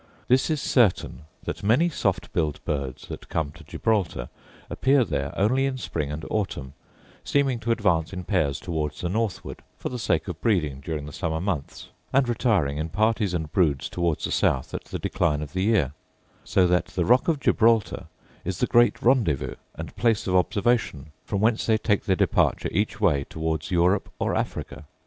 [0.27, 4.29] This is certain, that many soft billed birds that come to Gibraltar
[4.67, 6.73] appear there only in spring and autumn,
[7.23, 11.13] seeming to advance in pairs towards the northward, for the sake of breeding during the
[11.13, 15.53] summer months; and retiring in parties and broods towards the south at the decline of
[15.53, 15.93] the year:
[16.43, 18.07] so that the rock of Gibraltar
[18.43, 22.99] is the great rendezvous, and place of observation, from whence they take their departure each
[22.99, 24.87] way towards Europe or Africa.